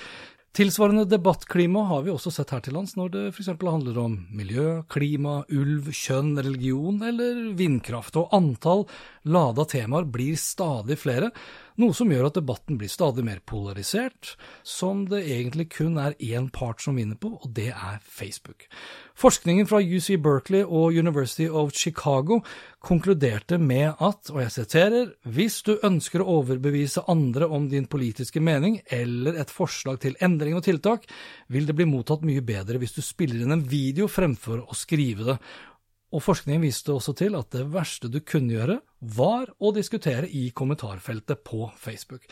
Tilsvarende 0.56 1.04
debattklima 1.12 1.82
har 1.90 2.06
vi 2.06 2.14
også 2.14 2.32
sett 2.32 2.54
her 2.56 2.62
til 2.64 2.78
lands 2.78 2.94
når 2.96 3.10
det 3.12 3.24
f.eks. 3.34 3.50
handler 3.60 3.98
om 4.00 4.14
miljø, 4.32 4.86
klima, 4.88 5.42
ulv, 5.52 5.90
kjønn, 5.92 6.38
religion 6.40 7.02
eller 7.04 7.42
vindkraft, 7.60 8.16
og 8.16 8.32
antall 8.32 8.86
lada 9.28 9.66
temaer 9.68 10.08
blir 10.08 10.40
stadig 10.40 10.96
flere, 11.02 11.34
noe 11.82 11.96
som 11.96 12.12
gjør 12.12 12.30
at 12.30 12.38
debatten 12.38 12.78
blir 12.80 12.92
stadig 12.92 13.26
mer 13.28 13.42
polarisert, 13.48 14.36
som 14.64 15.06
det 15.12 15.24
egentlig 15.28 15.68
kun 15.76 16.00
er 16.02 16.16
én 16.24 16.48
part 16.54 16.84
som 16.84 16.96
vinner 17.00 17.20
på, 17.20 17.34
og 17.36 17.52
det 17.56 17.72
er 17.74 18.00
Facebook. 18.04 18.68
Forskningen 19.16 19.68
fra 19.68 19.80
UC 19.80 20.18
Berkeley 20.24 20.64
og 20.64 20.96
University 20.96 21.48
of 21.48 21.72
Chicago 21.76 22.42
konkluderte 22.84 23.58
med 23.58 23.94
at, 24.04 24.32
og 24.32 24.42
jeg 24.44 24.54
siterer, 24.56 25.14
hvis 25.24 25.62
du 25.66 25.76
ønsker 25.88 26.22
å 26.22 26.40
overbevise 26.42 27.06
andre 27.12 27.48
om 27.48 27.70
din 27.72 27.88
politiske 27.92 28.44
mening 28.44 28.82
eller 28.92 29.40
et 29.42 29.54
forslag 29.54 30.02
til 30.04 30.20
endring 30.24 30.58
og 30.58 30.66
tiltak, 30.68 31.08
vil 31.48 31.68
det 31.68 31.78
bli 31.78 31.88
mottatt 31.90 32.28
mye 32.28 32.44
bedre 32.46 32.80
hvis 32.82 32.98
du 32.98 33.02
spiller 33.06 33.46
inn 33.46 33.56
en 33.56 33.64
video 33.68 34.10
fremfor 34.12 34.66
å 34.68 34.78
skrive 34.78 35.32
det, 35.32 35.40
og 36.16 36.24
forskningen 36.24 36.64
viste 36.64 36.94
også 36.94 37.16
til 37.20 37.36
at 37.36 37.52
det 37.56 37.66
verste 37.74 38.08
du 38.12 38.22
kunne 38.24 38.56
gjøre, 38.56 38.80
var 39.16 39.52
å 39.60 39.74
diskutere 39.76 40.30
i 40.32 40.48
kommentarfeltet 40.56 41.44
på 41.44 41.68
Facebook. 41.80 42.24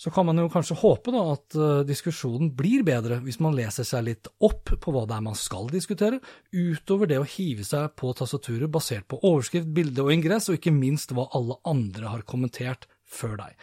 Så 0.00 0.08
kan 0.14 0.24
man 0.24 0.38
jo 0.40 0.46
kanskje 0.48 0.78
håpe 0.80 1.12
da 1.12 1.22
at 1.34 1.56
uh, 1.60 1.82
diskusjonen 1.84 2.54
blir 2.56 2.86
bedre 2.86 3.18
hvis 3.20 3.36
man 3.44 3.52
leser 3.52 3.84
seg 3.84 4.06
litt 4.06 4.30
opp 4.40 4.72
på 4.80 4.94
hva 4.94 5.02
det 5.04 5.18
er 5.18 5.26
man 5.26 5.36
skal 5.36 5.68
diskutere, 5.68 6.22
utover 6.54 7.10
det 7.10 7.18
å 7.20 7.28
hive 7.28 7.66
seg 7.68 7.92
på 8.00 8.14
tastaturet 8.16 8.72
basert 8.72 9.04
på 9.10 9.20
overskrift, 9.20 9.68
bilde 9.76 10.06
og 10.06 10.14
ingress, 10.14 10.48
og 10.48 10.56
ikke 10.56 10.72
minst 10.72 11.12
hva 11.12 11.28
alle 11.36 11.58
andre 11.68 12.14
har 12.14 12.24
kommentert 12.24 12.88
før 13.04 13.36
deg. 13.42 13.58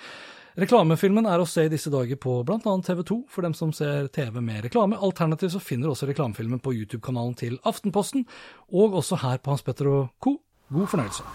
Reklamefilmen 0.57 1.27
er 1.29 1.37
å 1.37 1.45
se 1.45 1.67
i 1.67 1.69
disse 1.69 1.91
dager 1.93 2.17
på 2.17 2.39
bl.a. 2.47 2.57
TV2 2.57 3.17
for 3.29 3.45
dem 3.45 3.53
som 3.53 3.69
ser 3.75 4.07
TV 4.09 4.39
med 4.41 4.63
reklame. 4.65 4.97
Alternativt 4.97 5.53
så 5.53 5.61
finner 5.61 5.85
du 5.85 5.93
også 5.93 6.09
reklamefilmen 6.09 6.61
på 6.63 6.73
YouTube-kanalen 6.73 7.35
til 7.37 7.59
Aftenposten, 7.61 8.25
og 8.73 8.97
også 8.97 9.19
her 9.21 9.37
på 9.37 9.53
Hans 9.53 9.61
Petter 9.61 9.91
og 9.91 10.09
co. 10.17 10.39
God 10.73 10.89
fornøyelse. 10.89 11.27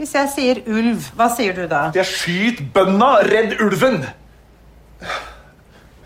Hvis 0.00 0.16
jeg 0.18 0.32
sier 0.34 0.62
ulv, 0.66 1.06
hva 1.16 1.30
sier 1.32 1.54
du 1.56 1.62
da? 1.70 1.86
Jeg 1.94 2.10
skyter 2.10 2.66
bønda! 2.74 3.12
Redd 3.30 3.54
ulven! 3.62 4.02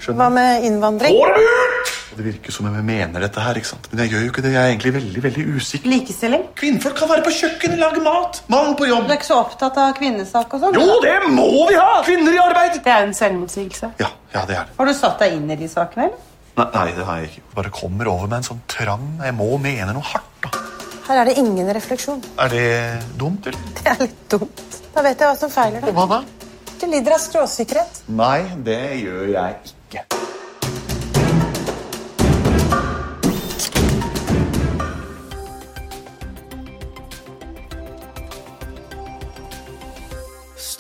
Hva 0.05 0.29
med 0.33 0.69
innvandring? 0.69 1.17
Ut! 1.17 1.70
Det 2.21 2.27
virker 2.35 2.53
som 2.53 2.67
om 2.69 2.75
jeg 2.77 2.85
mener 2.85 3.23
dette 3.25 3.41
her, 3.41 3.57
ikke 3.57 3.69
sant? 3.71 3.87
men 3.89 4.03
jeg 4.03 4.11
gjør 4.13 4.25
jo 4.27 4.31
ikke 4.35 4.43
det. 4.45 4.51
Jeg 4.53 4.61
er 4.61 4.73
egentlig 4.75 4.91
veldig 4.93 5.21
veldig 5.25 5.45
usikker. 5.57 5.89
Likestilling? 5.89 6.43
Kvinnfolk 6.59 6.99
kan 6.99 7.09
være 7.09 7.23
på 7.25 7.31
kjøkkenet, 7.33 7.79
lage 7.81 8.03
mat. 8.05 8.43
Mann 8.53 8.75
på 8.77 8.89
jobb. 8.91 9.07
Du 9.09 9.15
er 9.15 9.17
ikke 9.17 9.29
så 9.31 9.39
opptatt 9.41 9.79
av 9.81 9.95
kvinnesak 9.97 10.53
og 10.53 10.67
sånn? 10.67 10.77
Jo, 10.77 10.99
det 11.01 11.15
må 11.33 11.47
vi 11.71 11.79
ha! 11.81 12.03
Kvinner 12.05 12.37
i 12.37 12.43
arbeid! 12.43 12.77
Det 12.85 12.93
er 12.93 13.07
en 13.07 13.17
selvmotsigelse. 13.17 13.95
Ja, 14.03 14.11
ja, 14.35 14.43
det 14.45 14.59
er 14.59 14.69
det. 14.69 14.77
Har 14.77 14.91
du 14.91 14.93
satt 14.99 15.25
deg 15.25 15.39
inn 15.39 15.49
i 15.49 15.57
de 15.63 15.71
sakene, 15.73 16.11
eller? 16.11 16.27
Nei, 16.61 16.69
nei, 16.75 16.87
det 16.99 17.09
har 17.09 17.23
jeg 17.23 17.31
ikke. 17.31 17.47
Bare 17.57 17.73
kommer 17.81 18.13
over 18.13 18.29
med 18.29 18.43
en 18.43 18.49
sånn 18.51 18.61
trang. 18.69 19.09
Jeg 19.25 19.37
må 19.41 19.49
mene 19.65 19.97
noe 19.97 20.05
hardt, 20.13 20.45
da. 20.45 20.53
Her 21.09 21.23
er 21.23 21.31
det 21.33 21.39
ingen 21.41 21.73
refleksjon. 21.75 22.21
Er 22.37 22.53
det 22.53 22.67
dumt, 23.19 23.49
eller? 23.49 23.73
Det 23.81 23.89
er 23.95 24.05
litt 24.05 24.21
dumt. 24.37 24.81
Da 24.93 25.09
vet 25.09 25.17
jeg 25.25 25.33
hva 25.33 25.41
som 25.41 25.57
feiler 25.57 25.89
deg. 25.89 25.97
Hva 25.97 26.05
da? 26.19 26.21
Du 26.77 26.85
lider 26.91 27.17
av 27.17 27.25
skråsikkerhet. 27.25 28.05
Nei, 28.13 28.43
det 28.69 28.83
gjør 29.01 29.33
jeg 29.39 29.73
ikke. 29.73 30.20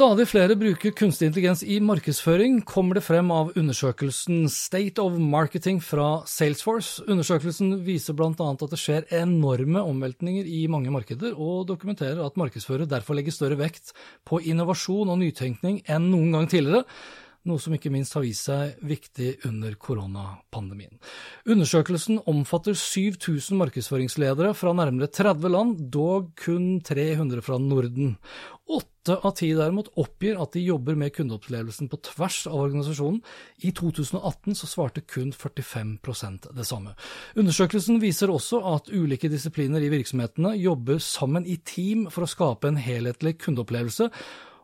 Stadig 0.00 0.30
flere 0.30 0.54
bruker 0.56 0.94
kunstig 0.96 1.26
intelligens 1.28 1.60
i 1.60 1.74
markedsføring, 1.84 2.62
kommer 2.64 2.96
det 2.96 3.02
frem 3.04 3.28
av 3.36 3.50
undersøkelsen 3.52 4.46
State 4.48 5.02
of 5.02 5.18
Marketing 5.20 5.76
fra 5.84 6.22
Salesforce. 6.24 7.04
Undersøkelsen 7.04 7.74
viser 7.84 8.16
bl.a. 8.16 8.32
at 8.32 8.64
det 8.72 8.78
skjer 8.80 9.04
enorme 9.18 9.82
omveltninger 9.84 10.48
i 10.48 10.62
mange 10.72 10.88
markeder, 10.94 11.36
og 11.36 11.66
dokumenterer 11.68 12.22
at 12.24 12.40
markedsførere 12.40 12.88
derfor 12.88 13.18
legger 13.18 13.36
større 13.36 13.60
vekt 13.60 13.92
på 14.24 14.40
innovasjon 14.40 15.12
og 15.12 15.20
nytenkning 15.20 15.82
enn 15.84 16.08
noen 16.08 16.32
gang 16.32 16.48
tidligere 16.48 16.86
noe 17.48 17.60
som 17.62 17.72
ikke 17.72 17.92
minst 17.92 18.12
har 18.16 18.24
vist 18.24 18.48
seg 18.50 18.80
viktig 18.84 19.46
under 19.48 19.72
koronapandemien. 19.80 20.98
Undersøkelsen 21.48 22.20
omfatter 22.28 22.76
7000 22.76 23.56
markedsføringsledere 23.60 24.52
fra 24.56 24.74
nærmere 24.76 25.08
30 25.08 25.52
land, 25.52 25.78
dog 25.94 26.32
kun 26.40 26.80
300 26.84 27.44
fra 27.44 27.56
Norden. 27.62 28.18
Åtte 28.70 29.16
av 29.24 29.32
ti 29.38 29.48
derimot 29.56 29.88
oppgir 29.98 30.36
at 30.38 30.52
de 30.54 30.62
jobber 30.62 30.98
med 30.98 31.14
kundeopplevelsen 31.16 31.88
på 31.90 31.98
tvers 32.10 32.42
av 32.50 32.60
organisasjonen. 32.60 33.22
I 33.64 33.72
2018 33.74 34.58
så 34.60 34.68
svarte 34.68 35.02
kun 35.08 35.32
45% 35.34 36.50
det 36.54 36.68
samme. 36.68 36.92
Undersøkelsen 37.40 37.98
viser 38.04 38.30
også 38.30 38.60
at 38.74 38.92
ulike 38.92 39.32
disipliner 39.32 39.82
i 39.82 39.90
virksomhetene 39.90 40.52
jobber 40.60 41.00
sammen 41.02 41.48
i 41.48 41.56
team 41.64 42.06
for 42.12 42.26
å 42.26 42.30
skape 42.30 42.70
en 42.70 42.78
helhetlig 42.78 43.38
kundeopplevelse, 43.40 44.10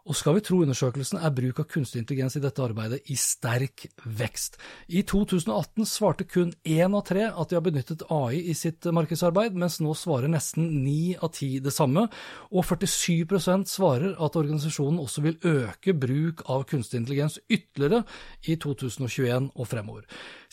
og 0.06 0.14
skal 0.14 0.36
vi 0.36 0.42
tro 0.46 0.60
undersøkelsen, 0.62 1.18
er 1.18 1.34
bruk 1.34 1.60
av 1.62 1.66
kunstig 1.70 2.00
intelligens 2.02 2.36
i 2.38 2.42
dette 2.42 2.62
arbeidet 2.62 3.10
i 3.10 3.16
sterk 3.18 3.88
vekst. 4.06 4.58
I 4.86 5.02
2018 5.02 5.88
svarte 5.88 6.26
kun 6.30 6.52
én 6.62 6.94
av 6.94 7.02
tre 7.08 7.26
at 7.26 7.50
de 7.50 7.58
har 7.58 7.64
benyttet 7.66 8.04
AI 8.12 8.44
i 8.52 8.54
sitt 8.54 8.86
markedsarbeid, 8.86 9.58
mens 9.58 9.80
nå 9.82 9.96
svarer 9.98 10.30
nesten 10.30 10.68
ni 10.84 11.16
av 11.18 11.34
ti 11.34 11.56
det 11.62 11.74
samme, 11.74 12.06
og 12.52 12.66
47% 12.70 13.66
svarer 13.70 14.14
at 14.14 14.38
organisasjonen 14.38 15.02
også 15.02 15.26
vil 15.26 15.40
øke 15.42 15.96
bruk 15.98 16.46
av 16.46 16.66
kunstig 16.70 17.02
intelligens 17.02 17.40
ytterligere 17.50 18.04
i 18.46 18.58
2021 18.62 19.50
og 19.54 19.70
fremover. 19.70 20.06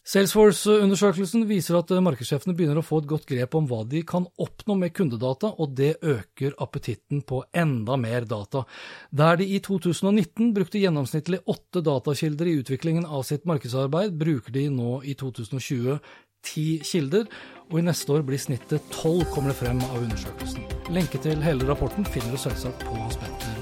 Salesforce-undersøkelsen 0.04 1.46
viser 1.48 1.78
at 1.80 1.92
markedssjefene 2.04 2.56
begynner 2.58 2.82
å 2.82 2.84
få 2.84 3.00
et 3.00 3.08
godt 3.08 3.24
grep 3.30 3.56
om 3.56 3.70
hva 3.70 3.86
de 3.88 4.02
kan 4.04 4.26
oppnå 4.44 4.76
med 4.82 4.92
kundedata, 4.98 5.54
og 5.56 5.78
det 5.78 5.94
øker 6.04 6.58
appetitten 6.64 7.22
på 7.24 7.40
enda 7.56 7.96
mer 7.96 8.28
data. 8.28 8.66
Der 9.16 9.40
de 9.40 9.48
i 9.56 9.62
2019 9.64 10.52
brukte 10.58 10.82
gjennomsnittlig 10.84 11.40
åtte 11.48 11.86
datakilder 11.88 12.52
i 12.52 12.58
utviklingen 12.60 13.08
av 13.08 13.24
sitt 13.30 13.48
markedsarbeid, 13.48 14.20
bruker 14.20 14.52
de 14.52 14.68
nå 14.76 15.00
i 15.08 15.16
2020 15.16 15.98
ti 16.44 16.68
kilder, 16.84 17.32
og 17.72 17.80
i 17.80 17.88
neste 17.88 18.12
år 18.12 18.28
blir 18.28 18.42
snittet 18.44 18.84
tolv, 18.92 19.24
kommer 19.32 19.54
det 19.54 19.62
frem 19.64 19.80
av 19.88 20.02
undersøkelsen. 20.04 20.68
Lenke 20.92 21.24
til 21.24 21.40
hele 21.48 21.72
rapporten 21.72 22.04
finner 22.04 22.36
du 22.36 22.44
selvsagt 22.44 22.84
på 22.84 23.00
hanspetter.no. 23.00 23.53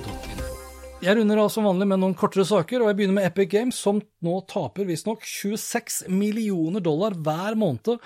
Jeg 1.02 1.16
runder 1.18 1.40
av 1.42 1.48
som 1.50 1.66
vanlig 1.66 1.88
med 1.90 1.98
noen 1.98 2.12
kortere 2.14 2.44
saker, 2.46 2.84
og 2.84 2.92
jeg 2.92 2.98
begynner 3.00 3.16
med 3.16 3.26
Epic 3.26 3.48
Games, 3.50 3.78
som 3.82 3.98
nå 4.22 4.36
taper 4.46 4.86
visstnok 4.86 5.24
26 5.26 6.04
millioner 6.14 6.84
dollar 6.86 7.16
hver 7.18 7.58
måned 7.58 7.98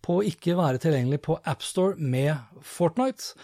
på 0.00 0.16
å 0.16 0.24
ikke 0.24 0.54
være 0.56 0.80
tilgjengelig 0.80 1.18
på 1.26 1.36
AppStore 1.44 2.00
med 2.00 2.40
Fortnite. 2.64 3.34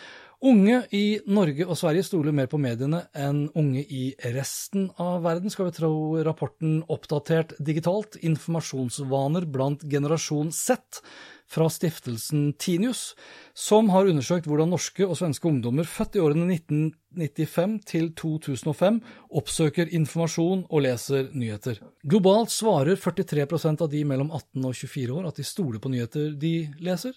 Unge 0.45 0.83
i 0.93 1.23
Norge 1.33 1.65
og 1.65 1.79
Sverige 1.81 2.05
stoler 2.05 2.35
mer 2.37 2.51
på 2.53 2.59
mediene 2.61 2.99
enn 3.17 3.47
unge 3.57 3.81
i 3.81 4.11
resten 4.35 4.91
av 5.01 5.23
verden, 5.25 5.49
skal 5.49 5.71
vi 5.71 5.73
tro 5.79 5.95
rapporten 6.27 6.83
Oppdatert 6.93 7.55
digitalt 7.65 8.19
informasjonsvaner 8.21 9.47
blant 9.49 9.87
generasjon 9.89 10.53
Z 10.53 11.01
fra 11.49 11.71
stiftelsen 11.73 12.51
Tinius, 12.61 13.15
som 13.57 13.89
har 13.95 14.11
undersøkt 14.11 14.45
hvordan 14.51 14.75
norske 14.75 15.09
og 15.09 15.17
svenske 15.17 15.49
ungdommer 15.49 15.89
født 15.89 16.21
i 16.21 16.25
årene 16.27 16.59
1995 16.59 17.81
til 17.89 18.13
2005 18.21 19.01
oppsøker 19.41 19.97
informasjon 19.97 20.67
og 20.69 20.85
leser 20.85 21.33
nyheter. 21.33 21.81
Globalt 22.05 22.53
svarer 22.53 23.01
43% 23.01 23.89
av 23.89 23.93
de 23.97 24.05
mellom 24.13 24.29
18 24.29 24.61
og 24.61 24.77
24 24.77 25.21
år 25.23 25.33
at 25.33 25.41
de 25.41 25.53
stoler 25.55 25.81
på 25.81 25.97
nyheter 25.97 26.35
de 26.37 26.57
leser. 26.85 27.17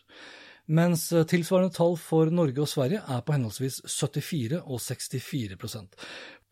Mens 0.68 1.08
tilsvarende 1.32 1.74
tall 1.76 1.96
for 2.02 2.32
Norge 2.34 2.64
og 2.64 2.72
Sverige 2.72 3.04
er 3.08 3.22
på 3.24 3.36
henholdsvis 3.36 3.82
74 3.88 4.60
og 4.64 4.82
64% 4.84 6.08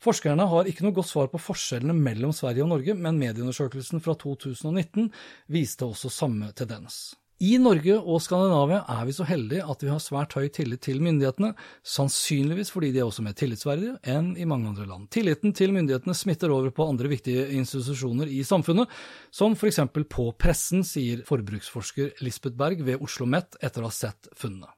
Forskerne 0.06 0.46
har 0.52 0.68
ikke 0.70 0.86
noe 0.86 0.96
godt 0.96 1.10
svar 1.10 1.30
på 1.32 1.42
forskjellene 1.42 1.96
mellom 1.98 2.34
Sverige 2.36 2.66
og 2.66 2.70
Norge, 2.76 2.94
men 2.94 3.18
medieundersøkelsen 3.18 4.04
fra 4.06 4.14
2019 4.22 5.08
viste 5.52 5.88
også 5.88 6.12
samme 6.14 6.52
tendens. 6.58 7.16
I 7.44 7.58
Norge 7.60 7.98
og 8.00 8.22
Skandinavia 8.24 8.86
er 8.88 9.02
vi 9.10 9.14
så 9.18 9.26
heldige 9.28 9.66
at 9.68 9.82
vi 9.84 9.90
har 9.92 10.00
svært 10.00 10.38
høy 10.40 10.46
tillit 10.56 10.86
til 10.86 11.02
myndighetene, 11.04 11.52
sannsynligvis 11.84 12.72
fordi 12.72 12.94
de 12.96 13.02
er 13.02 13.10
også 13.10 13.26
mer 13.26 13.36
tillitsverdige 13.36 13.98
enn 14.08 14.30
i 14.40 14.48
mange 14.48 14.70
andre 14.72 14.88
land. 14.88 15.10
Tilliten 15.12 15.52
til 15.52 15.76
myndighetene 15.76 16.16
smitter 16.16 16.54
over 16.56 16.72
på 16.72 16.88
andre 16.88 17.12
viktige 17.12 17.50
institusjoner 17.58 18.32
i 18.32 18.40
samfunnet, 18.48 18.88
som 19.36 19.52
eksempel 19.52 20.08
på 20.08 20.30
pressen, 20.40 20.86
sier 20.88 21.26
forbruksforsker 21.28 22.24
Lisbeth 22.24 22.56
Berg 22.56 22.86
ved 22.86 23.02
Oslo 23.02 23.26
OsloMet 23.26 23.56
etter 23.64 23.84
å 23.84 23.90
ha 23.90 23.96
sett 23.96 24.30
funnene. 24.36 24.75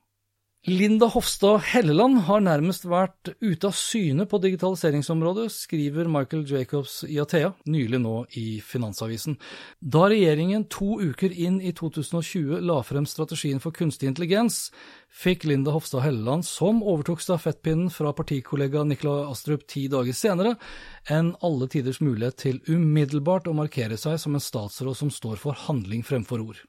Linda 0.69 1.05
Hofstad 1.05 1.61
Helleland 1.63 2.25
har 2.27 2.41
nærmest 2.43 2.83
vært 2.91 3.29
ute 3.39 3.69
av 3.69 3.75
syne 3.79 4.25
på 4.27 4.35
digitaliseringsområdet, 4.43 5.45
skriver 5.55 6.09
Michael 6.11 6.41
Jacobs 6.43 7.05
i 7.07 7.21
Athea, 7.23 7.53
nylig 7.71 8.01
nå 8.03 8.15
i 8.35 8.59
Finansavisen. 8.59 9.37
Da 9.79 10.09
regjeringen 10.11 10.65
to 10.67 10.97
uker 10.99 11.31
inn 11.31 11.61
i 11.63 11.71
2020 11.71 12.59
la 12.67 12.81
frem 12.83 13.07
strategien 13.07 13.63
for 13.63 13.71
kunstig 13.71 14.09
intelligens, 14.09 14.57
fikk 15.07 15.45
Linda 15.47 15.71
Hofstad 15.71 16.03
Helleland, 16.03 16.43
som 16.43 16.83
overtok 16.83 17.23
stafettpinnen 17.23 17.87
fra 17.87 18.11
partikollega 18.17 18.83
Nikolai 18.89 19.31
Astrup 19.31 19.63
ti 19.71 19.85
dager 19.87 20.19
senere, 20.19 20.57
en 21.07 21.31
alle 21.47 21.71
tiders 21.71 22.01
mulighet 22.03 22.41
til 22.43 22.59
umiddelbart 22.67 23.47
å 23.47 23.55
markere 23.55 23.95
seg 23.95 24.19
som 24.19 24.35
en 24.35 24.43
statsråd 24.43 24.99
som 24.99 25.15
står 25.15 25.39
for 25.47 25.55
handling 25.63 26.03
fremfor 26.03 26.43
ord. 26.43 26.59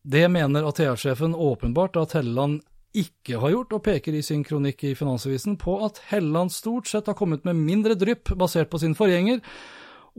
Det 0.00 0.24
mener 0.32 0.64
Athea-sjefen 0.64 1.36
åpenbart 1.36 2.00
at 2.00 2.16
Helleland 2.16 2.62
ikke 2.96 3.40
har 3.42 3.52
gjort, 3.52 3.74
og 3.76 3.82
peker 3.84 4.16
i 4.16 4.22
sin 4.24 4.44
kronikk 4.46 4.84
i 4.88 4.94
Finansavisen 4.96 5.58
på 5.60 5.76
at 5.84 6.00
Helland 6.08 6.52
stort 6.54 6.88
sett 6.88 7.08
har 7.10 7.16
kommet 7.18 7.44
med 7.48 7.58
mindre 7.58 7.98
drypp 7.98 8.32
basert 8.38 8.70
på 8.72 8.80
sin 8.80 8.96
forgjenger, 8.98 9.42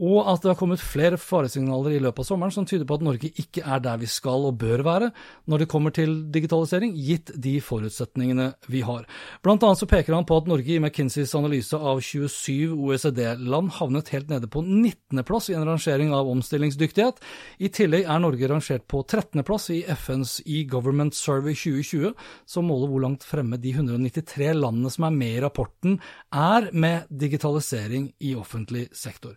og 0.00 0.30
at 0.32 0.40
det 0.40 0.52
har 0.52 0.58
kommet 0.58 0.80
flere 0.80 1.18
faresignaler 1.20 1.92
i 1.92 2.00
løpet 2.00 2.24
av 2.24 2.28
sommeren 2.30 2.54
som 2.54 2.64
tyder 2.68 2.86
på 2.88 2.96
at 2.96 3.04
Norge 3.04 3.28
ikke 3.42 3.60
er 3.60 3.82
der 3.84 4.00
vi 4.00 4.08
skal 4.08 4.46
og 4.48 4.56
bør 4.62 4.82
være 4.86 5.10
når 5.50 5.62
det 5.62 5.68
kommer 5.68 5.92
til 5.92 6.14
digitalisering, 6.32 6.94
gitt 6.96 7.32
de 7.36 7.58
forutsetningene 7.64 8.50
vi 8.72 8.80
har. 8.86 9.04
Blant 9.44 9.64
annet 9.66 9.82
så 9.82 9.88
peker 9.90 10.16
han 10.16 10.26
på 10.28 10.38
at 10.40 10.48
Norge 10.48 10.72
i 10.72 10.80
McKinseys 10.80 11.34
analyse 11.36 11.76
av 11.76 12.00
27 12.00 12.72
OECD-land 12.72 13.74
havnet 13.76 14.12
helt 14.14 14.32
nede 14.32 14.48
på 14.50 14.64
19.-plass 14.64 15.50
i 15.52 15.58
en 15.58 15.68
rangering 15.68 16.14
av 16.16 16.30
omstillingsdyktighet. 16.32 17.20
I 17.60 17.72
tillegg 17.74 18.08
er 18.08 18.24
Norge 18.24 18.50
rangert 18.50 18.86
på 18.88 19.02
13.-plass 19.04 19.68
i 19.76 19.82
FNs 19.84 20.38
e-Government 20.46 21.16
Survey 21.18 21.52
2020, 21.52 22.14
som 22.48 22.70
måler 22.70 22.88
hvor 22.88 23.04
langt 23.04 23.26
fremme 23.26 23.60
de 23.60 23.74
193 23.76 24.54
landene 24.56 24.92
som 24.92 25.10
er 25.10 25.18
med 25.20 25.36
i 25.36 25.42
rapporten, 25.44 26.00
er 26.32 26.70
med 26.72 27.10
digitalisering 27.12 28.14
i 28.24 28.34
offentlig 28.38 28.88
sektor. 28.96 29.36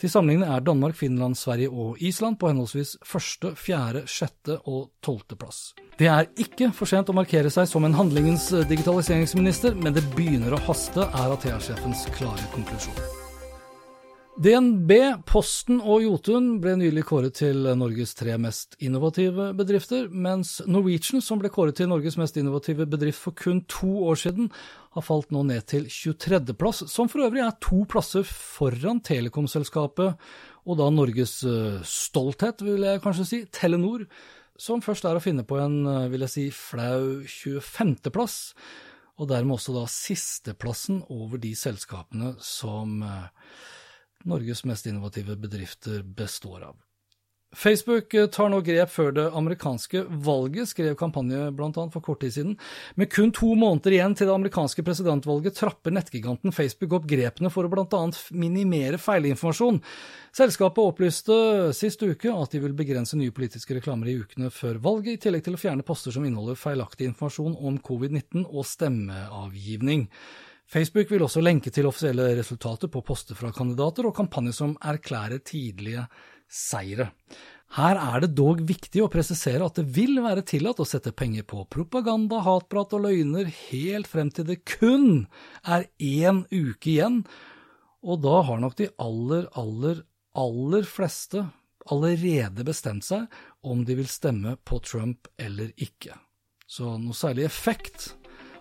Til 0.00 0.10
sammenligning 0.10 0.50
er 0.50 0.62
Danmark, 0.66 0.96
Finland, 0.98 1.36
Sverige 1.38 1.70
og 1.70 2.00
Island 2.02 2.38
på 2.40 2.50
henholdsvis 2.50 2.96
første, 3.06 3.54
fjerde, 3.54 4.02
sjette 4.10 4.58
og 4.66 4.88
tolvteplass. 5.06 5.74
Det 5.98 6.10
er 6.10 6.26
ikke 6.34 6.72
for 6.74 6.90
sent 6.90 7.12
å 7.12 7.16
markere 7.16 7.52
seg 7.54 7.70
som 7.70 7.86
en 7.86 7.94
handlingens 7.94 8.50
digitaliseringsminister, 8.70 9.78
men 9.78 9.94
det 9.94 10.02
begynner 10.16 10.56
å 10.56 10.64
haste, 10.66 11.06
er 11.06 11.36
Athea-sjefens 11.36 12.08
klare 12.16 12.50
konklusjon. 12.56 13.22
DNB, 14.34 14.90
Posten 15.30 15.76
og 15.78 16.02
Jotun 16.02 16.56
ble 16.58 16.72
nylig 16.80 17.04
kåret 17.06 17.36
til 17.38 17.68
Norges 17.78 18.16
tre 18.18 18.34
mest 18.42 18.74
innovative 18.82 19.52
bedrifter, 19.54 20.08
mens 20.10 20.56
Norwegian, 20.66 21.22
som 21.22 21.38
ble 21.38 21.52
kåret 21.54 21.78
til 21.78 21.86
Norges 21.92 22.18
mest 22.18 22.34
innovative 22.40 22.88
bedrift 22.90 23.22
for 23.22 23.38
kun 23.38 23.62
to 23.70 23.92
år 24.10 24.18
siden, 24.18 24.50
har 24.94 25.02
falt 25.02 25.32
nå 25.34 25.42
ned 25.48 25.66
til 25.70 25.88
23.-plass, 25.90 26.84
som 26.90 27.10
for 27.10 27.26
øvrig 27.26 27.42
er 27.42 27.56
to 27.62 27.82
plasser 27.90 28.26
foran 28.28 29.02
telekomselskapet 29.04 30.14
og 30.64 30.78
da 30.80 30.88
Norges 30.92 31.40
eh, 31.48 31.82
stolthet, 31.88 32.62
vil 32.64 32.86
jeg 32.86 33.02
kanskje 33.04 33.28
si, 33.28 33.40
Telenor, 33.52 34.06
som 34.60 34.82
først 34.84 35.04
er 35.08 35.18
å 35.18 35.22
finne 35.22 35.44
på 35.46 35.58
en, 35.60 35.80
eh, 35.90 36.08
vil 36.12 36.24
jeg 36.24 36.34
si, 36.34 36.46
flau 36.54 37.20
25.-plass, 37.26 38.38
og 39.20 39.30
dermed 39.30 39.58
også 39.58 39.76
da 39.76 39.84
sisteplassen 39.90 41.04
over 41.12 41.42
de 41.42 41.52
selskapene 41.58 42.34
som 42.42 43.02
eh, 43.04 43.28
Norges 44.30 44.64
mest 44.68 44.88
innovative 44.88 45.36
bedrifter 45.40 46.02
består 46.06 46.70
av. 46.70 46.83
Facebook 47.56 48.14
eh, 48.14 48.26
tar 48.26 48.50
nå 48.52 48.60
grep 48.66 48.90
før 48.92 49.12
det 49.16 49.24
amerikanske 49.38 50.04
valget, 50.26 50.70
skrev 50.70 50.96
kampanje 50.98 51.48
bl.a. 51.54 51.70
for 51.72 52.04
kort 52.04 52.20
tid 52.24 52.34
siden. 52.34 52.56
Med 53.00 53.10
kun 53.12 53.32
to 53.34 53.52
måneder 53.58 53.96
igjen 53.96 54.16
til 54.18 54.28
det 54.28 54.34
amerikanske 54.34 54.84
presidentvalget 54.86 55.56
trapper 55.58 55.94
nettgiganten 55.94 56.54
Facebook 56.54 56.98
opp 56.98 57.08
grepene 57.10 57.52
for 57.54 57.66
å 57.66 57.72
bl.a. 57.72 58.02
minimere 58.34 59.00
feilinformasjon. 59.00 59.80
Selskapet 60.34 60.82
opplyste 60.82 61.36
sist 61.76 62.02
uke 62.02 62.32
at 62.32 62.54
de 62.54 62.62
vil 62.64 62.74
begrense 62.76 63.18
nye 63.18 63.34
politiske 63.34 63.76
reklamer 63.78 64.10
i 64.10 64.16
ukene 64.22 64.50
før 64.54 64.80
valget, 64.82 65.14
i 65.14 65.22
tillegg 65.26 65.44
til 65.46 65.58
å 65.58 65.60
fjerne 65.60 65.86
poster 65.86 66.14
som 66.14 66.26
inneholder 66.26 66.58
feilaktig 66.58 67.06
informasjon 67.12 67.54
om 67.60 67.78
covid-19 67.78 68.48
og 68.48 68.66
stemmeavgivning. 68.66 70.08
Facebook 70.66 71.10
vil 71.12 71.22
også 71.22 71.42
lenke 71.44 71.70
til 71.70 71.86
offisielle 71.86 72.30
resultater 72.38 72.90
på 72.90 73.02
poster 73.04 73.36
fra 73.38 73.52
kandidater 73.54 74.08
og 74.08 74.16
kampanjer 74.16 74.56
som 74.56 74.72
erklærer 74.82 75.42
tidlige 75.44 76.06
seire. 76.50 77.10
Her 77.74 77.98
er 77.98 78.22
det 78.22 78.34
dog 78.38 78.60
viktig 78.68 79.02
å 79.02 79.10
presisere 79.10 79.66
at 79.66 79.80
det 79.80 79.88
vil 79.96 80.20
være 80.22 80.44
tillatt 80.46 80.78
å 80.82 80.86
sette 80.86 81.10
penger 81.16 81.42
på 81.50 81.64
propaganda, 81.66 82.38
hatprat 82.44 82.94
og 82.94 83.06
løgner 83.08 83.50
helt 83.50 84.10
frem 84.10 84.30
til 84.30 84.46
det 84.46 84.60
kun 84.68 85.26
er 85.66 85.88
én 85.98 86.44
uke 86.52 86.92
igjen, 86.92 87.24
og 88.04 88.22
da 88.22 88.42
har 88.46 88.60
nok 88.62 88.76
de 88.78 88.90
aller, 89.02 89.48
aller, 89.58 90.04
aller 90.38 90.86
fleste 90.86 91.48
allerede 91.90 92.64
bestemt 92.64 93.04
seg 93.04 93.26
om 93.66 93.82
de 93.84 93.98
vil 93.98 94.08
stemme 94.08 94.54
på 94.64 94.78
Trump 94.84 95.28
eller 95.40 95.72
ikke. 95.74 96.14
Så 96.66 96.94
noe 97.00 97.16
særlig 97.16 97.48
effekt 97.48 98.12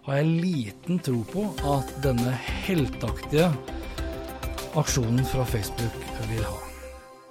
har 0.08 0.20
jeg 0.20 0.42
liten 0.42 1.00
tro 1.06 1.22
på 1.30 1.48
at 1.76 1.94
denne 2.04 2.34
heltaktige 2.66 3.52
aksjonen 4.80 5.24
fra 5.30 5.48
Facebook 5.48 6.06
vil 6.32 6.46
ha. 6.50 6.73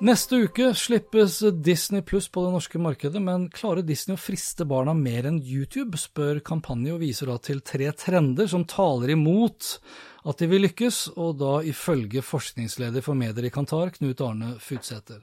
Neste 0.02 0.40
uke 0.48 0.72
slippes 0.74 1.36
Disney 1.62 2.02
Pluss 2.02 2.26
på 2.28 2.42
det 2.42 2.50
norske 2.50 2.78
markedet, 2.82 3.20
men 3.22 3.44
klarer 3.54 3.84
Disney 3.86 4.16
å 4.16 4.18
friste 4.18 4.64
barna 4.66 4.96
mer 4.98 5.28
enn 5.28 5.36
YouTube, 5.38 5.94
spør 5.94 6.40
kampanje 6.42 6.90
og 6.90 7.04
viser 7.04 7.30
da 7.30 7.36
til 7.38 7.60
tre 7.62 7.86
trender 7.94 8.50
som 8.50 8.64
taler 8.66 9.12
imot 9.14 9.68
at 10.26 10.42
de 10.42 10.48
vil 10.50 10.66
lykkes, 10.66 10.98
og 11.14 11.38
da 11.44 11.52
ifølge 11.70 12.24
forskningsleder 12.26 13.06
for 13.06 13.14
medier 13.14 13.46
i 13.46 13.52
Kantar, 13.54 13.94
Knut 13.94 14.24
Arne 14.26 14.56
Futsæter. 14.58 15.22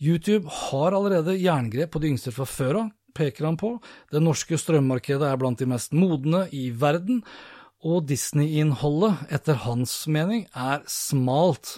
YouTube 0.00 0.48
har 0.62 0.96
allerede 0.96 1.36
jerngrep 1.36 1.92
på 1.92 2.00
de 2.00 2.14
yngste 2.14 2.32
fra 2.32 2.48
før 2.48 2.80
av, 2.86 2.90
peker 3.20 3.50
han 3.50 3.60
på. 3.60 3.74
Det 4.08 4.24
norske 4.24 4.56
strømmarkedet 4.64 5.28
er 5.28 5.36
blant 5.44 5.60
de 5.60 5.68
mest 5.68 5.92
modne 5.92 6.46
i 6.56 6.70
verden, 6.72 7.20
og 7.84 8.08
Disney-innholdet, 8.08 9.28
etter 9.28 9.60
hans 9.68 10.06
mening, 10.08 10.48
er 10.56 10.88
smalt. 10.88 11.76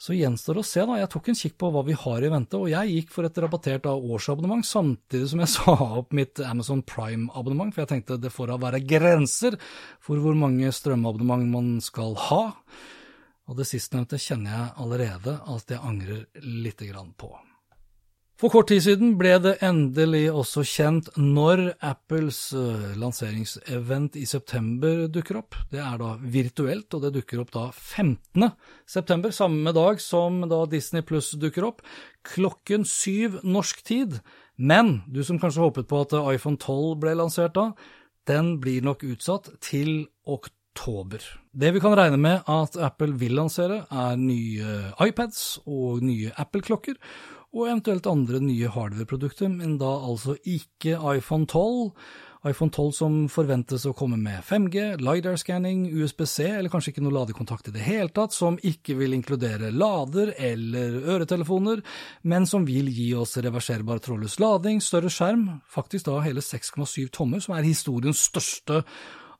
Så 0.00 0.14
gjenstår 0.16 0.62
å 0.62 0.64
se, 0.64 0.80
da. 0.88 0.94
Jeg 0.96 1.10
tok 1.12 1.26
en 1.28 1.36
kikk 1.36 1.58
på 1.60 1.68
hva 1.74 1.82
vi 1.84 1.96
har 2.02 2.24
i 2.24 2.30
vente, 2.32 2.56
og 2.56 2.70
jeg 2.72 2.94
gikk 2.94 3.10
for 3.12 3.28
et 3.28 3.40
rabattert 3.44 3.88
årsabonnement, 3.90 4.64
samtidig 4.64 5.28
som 5.28 5.42
jeg 5.44 5.52
sa 5.58 5.74
opp 6.00 6.16
mitt 6.16 6.40
Amazon 6.40 6.80
Prime-abonnement, 6.88 7.74
for 7.74 7.84
jeg 7.84 7.92
tenkte 7.92 8.16
det 8.20 8.32
får 8.32 8.54
da 8.54 8.56
være 8.62 8.80
grenser 8.80 9.58
for 10.00 10.22
hvor 10.24 10.38
mange 10.40 10.72
strømabonnement 10.72 11.44
man 11.52 11.68
skal 11.84 12.16
ha. 12.30 12.42
Og 13.50 13.60
det 13.60 13.68
sistnevnte 13.68 14.16
kjenner 14.22 14.54
jeg 14.54 14.74
allerede 14.86 15.36
at 15.52 15.76
jeg 15.76 15.84
angrer 15.84 16.24
lite 16.48 16.88
grann 16.88 17.12
på. 17.18 17.34
For 18.40 18.48
kort 18.48 18.70
tid 18.70 18.80
siden 18.80 19.10
ble 19.20 19.34
det 19.44 19.58
endelig 19.60 20.30
også 20.32 20.62
kjent 20.64 21.10
når 21.20 21.60
Apples 21.84 22.38
uh, 22.56 22.94
lanseringsevent 22.96 24.14
i 24.16 24.22
september 24.24 25.02
dukker 25.12 25.42
opp. 25.42 25.58
Det 25.68 25.82
er 25.84 25.98
da 26.00 26.14
virtuelt, 26.24 26.86
og 26.96 27.02
det 27.04 27.10
dukker 27.18 27.42
opp 27.42 27.50
da 27.52 27.66
15. 27.68 28.46
september, 28.88 29.34
samme 29.36 29.74
dag 29.76 30.00
som 30.00 30.38
da 30.48 30.62
Disney 30.72 31.04
Pluss 31.04 31.34
dukker 31.36 31.66
opp, 31.68 31.82
klokken 32.24 32.86
syv 32.88 33.42
norsk 33.44 33.82
tid. 33.84 34.16
Men 34.56 35.02
du 35.04 35.20
som 35.20 35.36
kanskje 35.42 35.66
håpet 35.66 35.90
på 35.90 36.00
at 36.06 36.14
iPhone 36.32 36.56
12 36.56 36.94
ble 37.02 37.12
lansert 37.20 37.52
da, 37.58 37.74
den 38.30 38.54
blir 38.64 38.80
nok 38.88 39.04
utsatt 39.04 39.50
til 39.60 40.06
oktober. 40.24 41.20
Det 41.52 41.74
vi 41.76 41.84
kan 41.84 41.92
regne 41.98 42.16
med 42.16 42.48
at 42.48 42.80
Apple 42.80 43.18
vil 43.20 43.36
lansere, 43.36 43.82
er 43.84 44.16
nye 44.16 44.80
iPads 45.10 45.58
og 45.66 46.00
nye 46.08 46.32
Apple-klokker 46.40 46.96
og 47.50 47.66
eventuelt 47.66 48.06
andre 48.06 48.40
nye 48.42 48.70
hardware-produkter, 48.70 49.50
men 49.50 49.78
da 49.80 49.90
altså 49.90 50.36
ikke 50.46 50.98
iPhone 51.16 51.48
12. 51.50 51.90
iPhone 52.46 52.70
12 52.72 52.92
som 52.96 53.16
forventes 53.28 53.82
å 53.84 53.94
komme 53.96 54.16
med 54.20 54.38
5G, 54.46 55.00
LiDAR-scanning, 55.02 55.88
USB-C, 55.90 56.46
eller 56.46 56.70
kanskje 56.72 56.94
ikke 56.94 57.04
noe 57.04 57.16
ladekontakt 57.18 57.68
i 57.68 57.74
det 57.74 57.82
hele 57.84 58.12
tatt, 58.14 58.32
som 58.36 58.58
ikke 58.62 58.94
vil 59.00 59.16
inkludere 59.18 59.72
lader 59.74 60.30
eller 60.38 61.00
øretelefoner, 61.16 61.82
men 62.22 62.46
som 62.46 62.64
vil 62.68 62.88
gi 62.94 63.10
oss 63.18 63.34
reverserbar 63.42 63.98
trådløs 64.04 64.38
lading, 64.40 64.78
større 64.84 65.10
skjerm, 65.12 65.48
faktisk 65.68 66.06
da 66.06 66.20
hele 66.24 66.44
6,7 66.44 67.10
tommer, 67.18 67.42
som 67.42 67.58
er 67.58 67.66
historiens 67.66 68.28
største 68.30 68.84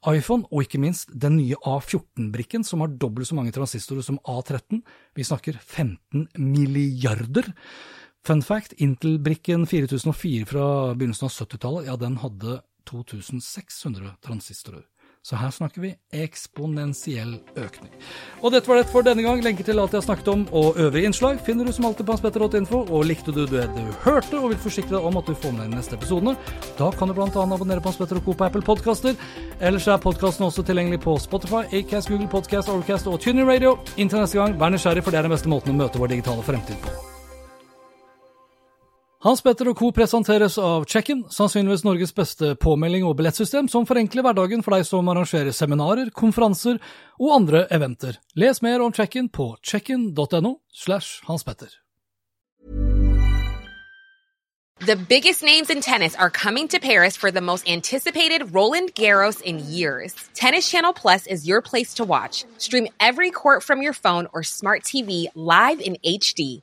iPhone, 0.08 0.48
og 0.48 0.64
ikke 0.64 0.80
minst 0.80 1.10
den 1.12 1.36
nye 1.36 1.58
A14-brikken, 1.68 2.64
som 2.64 2.82
har 2.82 2.92
dobbelt 3.00 3.28
så 3.28 3.36
mange 3.36 3.52
transistorer 3.52 4.04
som 4.04 4.18
A13. 4.24 4.80
Vi 5.16 5.26
snakker 5.28 5.58
15 5.60 6.28
milliarder. 6.40 7.52
Fun 8.26 8.42
fact, 8.44 8.72
Intel-brikken 8.76 9.66
4004 9.66 10.46
fra 10.46 10.94
begynnelsen 10.94 11.30
av 11.30 11.32
70-tallet, 11.32 11.86
ja, 11.88 11.96
den 11.96 12.18
hadde 12.20 12.60
2600 12.90 14.16
transistorer. 14.24 14.84
Så 15.22 15.36
her 15.36 15.50
snakker 15.52 15.82
vi 15.84 15.90
eksponentiell 16.16 17.34
økning. 17.60 17.90
Og 18.40 18.54
dette 18.54 18.70
var 18.70 18.78
det 18.80 18.86
for 18.88 19.04
denne 19.04 19.20
gang. 19.20 19.42
Lenker 19.44 19.66
til 19.68 19.76
alt 19.76 19.92
jeg 19.92 20.00
har 20.00 20.06
snakket 20.06 20.30
om 20.32 20.46
og 20.56 20.78
øvrige 20.80 21.10
innslag 21.10 21.42
finner 21.44 21.68
du 21.68 21.74
som 21.76 21.90
alltid 21.90 22.08
på 22.08 22.16
hanspetter.info. 22.16 22.80
Og 22.88 23.04
likte 23.04 23.34
du 23.36 23.42
det 23.44 23.66
du 23.74 23.82
hørte 24.06 24.40
og 24.40 24.54
vil 24.54 24.62
forsikre 24.64 24.96
deg 24.96 25.10
om 25.10 25.20
at 25.20 25.28
du 25.28 25.36
får 25.36 25.52
med 25.52 25.66
deg 25.66 25.74
de 25.74 25.80
neste 25.82 26.00
episodene, 26.00 26.34
da 26.80 26.88
kan 26.96 27.12
du 27.12 27.16
bl.a. 27.18 27.28
abonnere 27.28 27.84
på 27.84 27.92
Hans 27.92 28.00
Petter 28.00 28.22
og 28.22 28.24
Co. 28.24 28.32
på 28.32 28.48
Apple 28.48 28.64
Podkaster. 28.64 29.20
Ellers 29.60 29.90
er 29.92 30.00
podkasten 30.00 30.48
også 30.48 30.64
tilgjengelig 30.64 31.02
på 31.04 31.18
Spotify, 31.20 31.66
Acast, 31.68 32.08
Google 32.08 32.32
Podcast, 32.32 32.72
Overcast 32.72 33.12
og 33.12 33.20
Tuning 33.20 33.48
Radio. 33.48 33.76
Inntil 34.00 34.24
neste 34.24 34.40
gang, 34.40 34.56
vær 34.56 34.72
nysgjerrig, 34.72 35.04
for 35.04 35.12
det 35.12 35.20
er 35.20 35.28
den 35.28 35.36
beste 35.36 35.52
måten 35.52 35.76
å 35.76 35.80
møte 35.84 36.00
vår 36.00 36.16
digitale 36.16 36.48
fremtid 36.48 36.80
på. 36.80 37.09
Hans 39.20 39.42
Petter 39.44 39.68
og 39.68 39.76
co. 39.76 39.90
presenteres 39.92 40.54
av 40.56 40.86
Check-in, 40.88 41.26
sannsynligvis 41.28 41.82
Norges 41.84 42.14
beste 42.16 42.54
påmelding 42.56 43.04
og 43.04 43.18
billettsystem, 43.18 43.66
som 43.68 43.84
forenkler 43.84 44.24
hverdagen 44.24 44.64
for 44.64 44.72
deg 44.72 44.86
som 44.88 45.10
arrangerer 45.12 45.52
seminarer, 45.52 46.08
konferanser 46.16 46.78
og 47.20 47.34
andre 47.34 47.66
eventer. 47.68 48.16
Les 48.32 48.62
mer 48.64 48.80
om 48.80 48.94
Check-in 48.96 49.28
på 49.28 49.50
checkin.no 49.60 50.54
slash 50.72 51.20
Hans 51.28 51.44
Petter. 51.44 51.68
The 54.80 54.96
biggest 54.96 55.42
names 55.42 55.68
in 55.68 55.82
tennis 55.82 56.16
are 56.16 56.30
coming 56.30 56.66
to 56.68 56.80
Paris 56.80 57.14
for 57.14 57.30
the 57.30 57.42
most 57.42 57.68
anticipated 57.68 58.54
Roland 58.54 58.94
Garros 58.94 59.42
in 59.42 59.58
years. 59.58 60.14
Tennis 60.32 60.70
Channel 60.70 60.94
Plus 60.94 61.26
is 61.26 61.46
your 61.46 61.60
place 61.60 61.92
to 62.00 62.04
watch. 62.04 62.46
Stream 62.56 62.88
every 62.98 63.30
court 63.30 63.62
from 63.62 63.82
your 63.82 63.92
phone 63.92 64.28
or 64.32 64.42
smart 64.42 64.82
TV 64.82 65.26
live 65.34 65.82
in 65.82 65.98
HD. 66.02 66.62